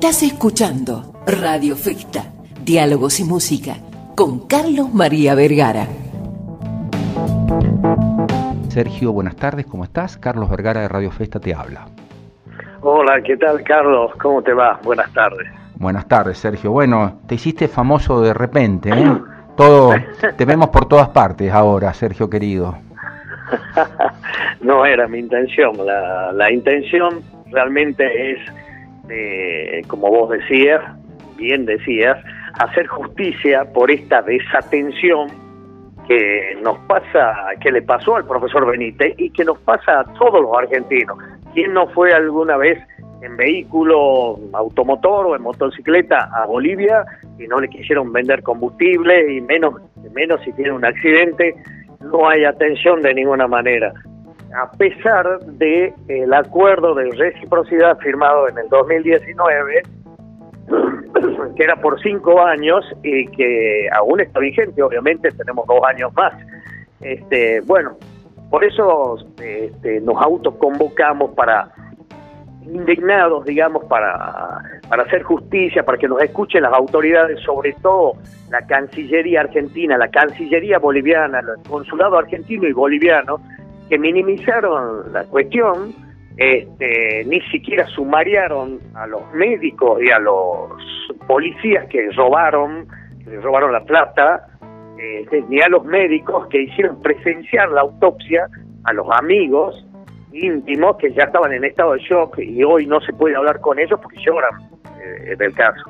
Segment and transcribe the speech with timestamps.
[0.00, 2.20] Estás escuchando Radio Festa,
[2.64, 3.78] Diálogos y Música,
[4.16, 5.88] con Carlos María Vergara.
[8.68, 10.16] Sergio, buenas tardes, ¿cómo estás?
[10.16, 11.86] Carlos Vergara de Radio Festa te habla.
[12.80, 14.12] Hola, ¿qué tal Carlos?
[14.22, 14.78] ¿Cómo te va?
[14.84, 15.48] Buenas tardes.
[15.74, 16.70] Buenas tardes, Sergio.
[16.70, 19.12] Bueno, te hiciste famoso de repente, ¿eh?
[19.56, 19.96] Todo,
[20.36, 22.78] te vemos por todas partes ahora, Sergio querido.
[24.60, 25.72] no era mi intención.
[25.84, 28.38] La, la intención realmente es,
[29.10, 30.80] eh, como vos decías,
[31.36, 32.18] bien decías,
[32.58, 35.28] hacer justicia por esta desatención
[36.08, 40.40] que nos pasa, que le pasó al profesor Benítez y que nos pasa a todos
[40.40, 41.18] los argentinos.
[41.52, 42.78] ¿Quién no fue alguna vez
[43.20, 47.04] en vehículo automotor o en motocicleta a Bolivia
[47.38, 49.74] y no le quisieron vender combustible y menos,
[50.14, 51.54] menos si tiene un accidente?
[52.00, 53.92] No hay atención de ninguna manera.
[54.56, 59.82] A pesar de el acuerdo de reciprocidad firmado en el 2019,
[61.56, 66.32] que era por cinco años y que aún está vigente, obviamente tenemos dos años más.
[67.00, 67.96] Este, bueno,
[68.50, 71.70] por eso este, nos autoconvocamos para
[72.62, 78.14] indignados, digamos, para, para hacer justicia, para que nos escuchen las autoridades, sobre todo
[78.50, 83.40] la Cancillería argentina, la Cancillería boliviana, el consulado argentino y boliviano,
[83.88, 85.94] que minimizaron la cuestión,
[86.36, 90.70] este, ni siquiera sumariaron a los médicos y a los
[91.26, 92.86] policías que robaron,
[93.24, 94.46] que robaron la plata,
[94.98, 98.48] este, ni a los médicos que hicieron presenciar la autopsia,
[98.84, 99.84] a los amigos
[100.32, 103.78] íntimos que ya estaban en estado de shock y hoy no se puede hablar con
[103.78, 104.52] ellos porque lloran
[105.02, 105.82] eh, del caso.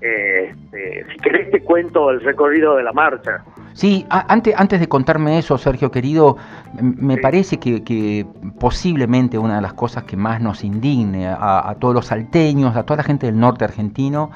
[0.00, 3.44] Este, si querés te cuento el recorrido de la marcha.
[3.72, 6.36] Sí, antes, antes de contarme eso, Sergio querido,
[6.80, 8.26] me parece que,
[8.58, 12.82] posiblemente una de las cosas que más nos indigne a, a todos los salteños, a
[12.82, 14.30] toda la gente del norte argentino,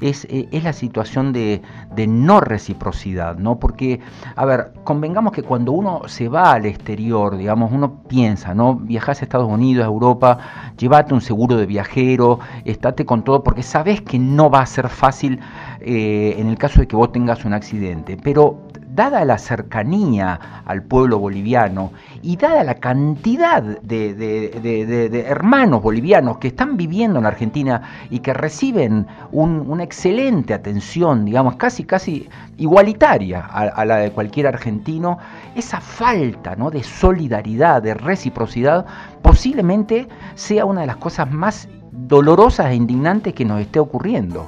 [0.00, 1.62] es, eh, es la situación de,
[1.94, 3.58] de, no reciprocidad, ¿no?
[3.58, 4.00] Porque,
[4.34, 8.74] a ver, convengamos que cuando uno se va al exterior, digamos, uno piensa, ¿no?
[8.74, 10.38] Viajás a Estados Unidos, a Europa,
[10.76, 14.88] llévate un seguro de viajero, estate con todo, porque sabes que no va a ser
[14.88, 15.40] fácil
[15.80, 18.16] eh, en el caso de que vos tengas un accidente.
[18.22, 18.58] Pero
[18.96, 21.92] dada la cercanía al pueblo boliviano
[22.22, 29.06] y dada la cantidad de, hermanos bolivianos que están viviendo en Argentina y que reciben
[29.30, 35.18] una excelente atención, digamos, casi, casi igualitaria a, la de cualquier argentino,
[35.54, 36.70] esa falta ¿no?
[36.70, 38.86] de solidaridad, de reciprocidad,
[39.22, 44.46] posiblemente sea una de las cosas más dolorosas e indignantes que nos esté ocurriendo.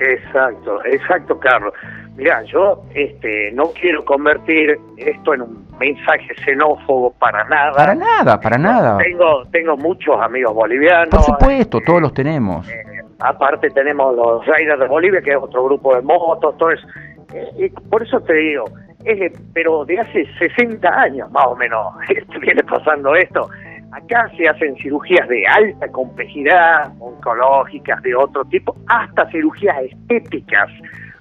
[0.00, 1.72] Exacto, exacto, Carlos.
[2.16, 7.72] Mira, yo este, no quiero convertir esto en un mensaje xenófobo para nada.
[7.72, 8.98] Para nada, para nada.
[8.98, 11.10] Tengo, tengo muchos amigos bolivianos.
[11.10, 12.68] Por supuesto, todos los tenemos.
[12.68, 12.84] Eh,
[13.18, 16.86] aparte tenemos los Raiders de Bolivia, que es otro grupo de motos, todo eso.
[17.32, 18.64] Eh, y por eso te digo,
[19.04, 21.94] es, pero de hace 60 años más o menos
[22.40, 23.48] viene pasando esto.
[23.90, 30.68] Acá se hacen cirugías de alta complejidad, oncológicas, de otro tipo, hasta cirugías estéticas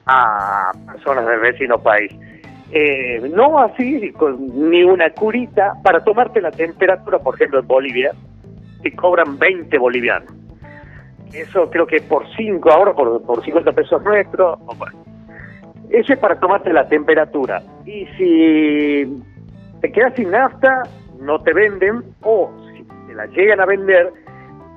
[0.06, 2.12] a personas del vecino país.
[2.72, 8.12] Eh, no así con ni una curita para tomarte la temperatura, por ejemplo en Bolivia,
[8.82, 10.34] te cobran 20 bolivianos.
[11.32, 14.60] Eso creo que por 5 ahora, por, por 50 pesos nuestros.
[15.90, 17.62] Eso es para tomarte la temperatura.
[17.86, 19.24] Y si
[19.82, 20.84] te quedas sin nafta,
[21.20, 24.12] no te venden, o si te la llegan a vender,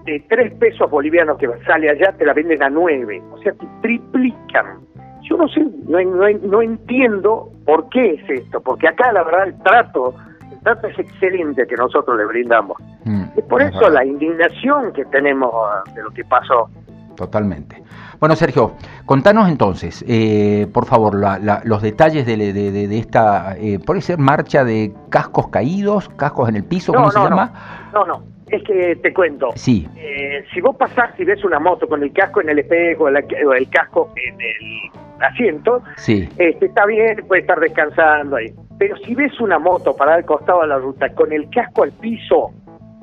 [0.05, 3.23] de 3 pesos bolivianos que sale allá, te la venden a 9.
[3.33, 4.81] O sea, te triplican
[5.29, 9.49] yo no sé, no, no, no entiendo por qué es esto, porque acá la verdad
[9.49, 10.15] el trato,
[10.51, 12.77] el trato es excelente que nosotros le brindamos.
[13.05, 15.53] Mm, es por eso la indignación que tenemos
[15.95, 16.69] de lo que pasó.
[17.17, 17.83] Totalmente.
[18.21, 18.73] Bueno, Sergio,
[19.05, 21.17] contanos entonces, eh, por favor,
[21.65, 26.65] los detalles de, de, esta, eh, ¿puede ser marcha de cascos caídos, cascos en el
[26.65, 27.91] piso, ¿cómo se llama?
[27.93, 29.51] No, no, es que te cuento.
[29.55, 29.89] Sí.
[29.97, 33.09] Eh, si vos pasás y ves una moto con el casco en el espejo o
[33.09, 36.29] el casco en el asiento, sí.
[36.39, 38.53] este, está bien, puede estar descansando ahí.
[38.79, 41.93] Pero si ves una moto para al costado de la ruta con el casco al
[41.93, 42.53] piso,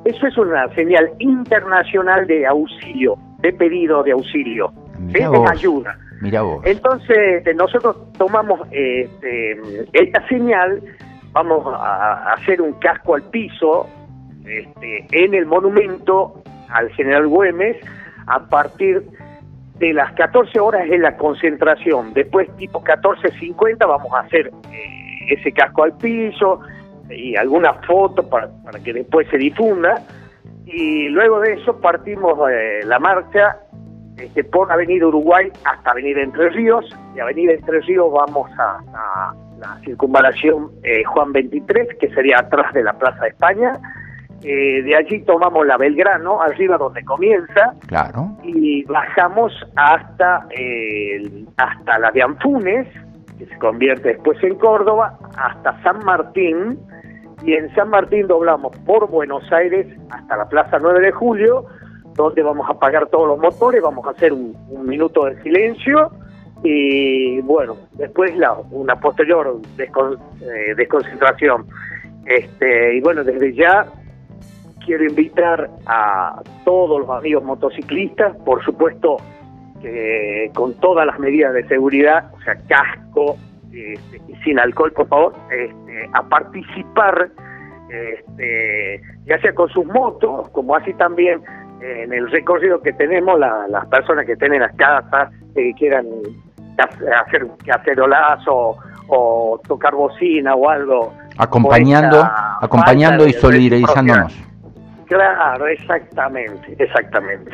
[0.05, 5.97] eso es una señal internacional de auxilio, de pedido de auxilio, de ayuda.
[6.21, 6.61] Mira vos.
[6.65, 9.59] Entonces, este, nosotros tomamos este,
[9.93, 10.81] esta señal,
[11.31, 13.87] vamos a hacer un casco al piso
[14.45, 17.77] este, en el monumento al general Güemes
[18.27, 19.03] a partir
[19.79, 22.13] de las 14 horas es la concentración.
[22.13, 26.59] Después, tipo 14.50, vamos a hacer eh, ese casco al piso
[27.09, 28.49] y alguna foto para,
[28.83, 30.01] que después se difunda.
[30.65, 33.57] Y luego de eso partimos eh, la marcha
[34.17, 36.85] este, por Avenida Uruguay hasta Avenida Entre Ríos.
[37.15, 42.83] De Avenida Entre Ríos vamos a, la circunvalación eh, Juan 23, que sería atrás de
[42.83, 43.79] la Plaza de España.
[44.43, 48.37] Eh, de allí tomamos la Belgrano, arriba donde comienza, claro.
[48.43, 50.47] y bajamos hasta,
[51.57, 52.87] hasta la de Anfunes,
[53.39, 56.77] que se convierte después en Córdoba, hasta San Martín,
[57.45, 61.65] y en San Martín doblamos por Buenos Aires hasta la Plaza 9 de Julio,
[62.15, 64.55] donde vamos a apagar todos los motores, vamos a hacer un,
[64.85, 66.11] minuto de silencio
[66.63, 71.65] y bueno, después la, una posterior eh, desconcentración.
[72.25, 73.85] Este, y bueno, desde ya
[74.85, 79.17] quiero invitar a todos los amigos motociclistas, por supuesto,
[79.81, 83.37] que con todas las medidas de seguridad, o sea, casco
[83.71, 87.29] este, y sin alcohol, por favor, este, a participar,
[87.89, 91.41] este, ya sea con sus motos, como así también
[91.81, 96.05] en el recorrido que tenemos, las personas que tienen las casas, que quieran
[96.77, 98.77] hacer cacerolazo
[99.09, 101.13] o tocar bocina o algo.
[101.37, 102.25] Acompañando,
[102.61, 104.52] acompañando y solidarizándonos.
[105.07, 107.51] Claro, exactamente, exactamente.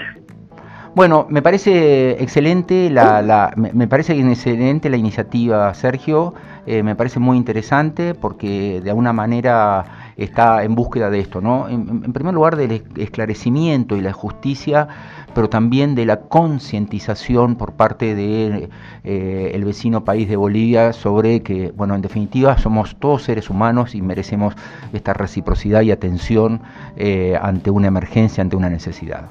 [0.96, 6.34] Bueno, me parece excelente la, la me parece excelente la iniciativa, Sergio.
[6.66, 11.68] Eh, me parece muy interesante porque de alguna manera está en búsqueda de esto, ¿no?
[11.70, 14.88] En, primer lugar del esclarecimiento y la justicia,
[15.34, 18.70] pero también de la concientización por parte de
[19.04, 24.02] eh, vecino país de Bolivia sobre que, bueno, en definitiva somos todos seres humanos y
[24.02, 24.56] merecemos
[24.94, 26.62] esta reciprocidad y atención
[26.98, 29.30] eh, ante una emergencia, ante una necesidad.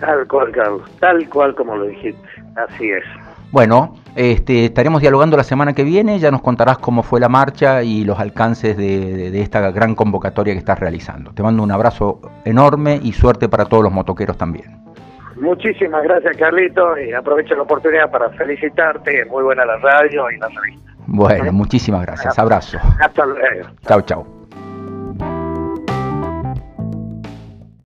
[0.00, 2.20] Tal cual, Carlos, tal cual como lo dijiste,
[2.56, 3.04] así es.
[3.50, 7.82] Bueno, este, estaremos dialogando la semana que viene, ya nos contarás cómo fue la marcha
[7.82, 11.32] y los alcances de, esta gran convocatoria que estás realizando.
[11.32, 14.76] Te mando un abrazo enorme y suerte para todos los motoqueros también.
[15.36, 20.48] Muchísimas gracias Carlito y aprovecho la oportunidad para felicitarte, muy buena la radio y la
[20.48, 20.92] revista.
[21.06, 22.78] Bueno, muchísimas gracias, abrazo.
[23.00, 23.68] Hasta luego.
[23.86, 24.37] Chao, chao.